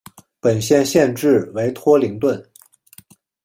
[0.39, 2.43] 本县县治为托灵顿。